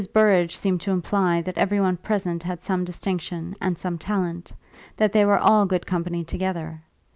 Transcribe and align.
Burrage 0.13 0.55
seemed 0.55 0.81
to 0.81 0.89
imply 0.89 1.43
that 1.43 1.59
every 1.59 1.79
one 1.79 1.95
present 1.95 2.41
had 2.41 2.59
some 2.59 2.83
distinction 2.83 3.55
and 3.61 3.77
some 3.77 3.99
talent, 3.99 4.51
that 4.97 5.11
they 5.11 5.23
were 5.23 5.37
all 5.37 5.67
good 5.67 5.85
company 5.85 6.23
together. 6.23 6.81